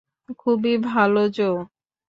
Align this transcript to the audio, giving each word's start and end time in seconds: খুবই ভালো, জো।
খুবই 0.39 0.73
ভালো, 0.87 1.21
জো। 1.29 1.49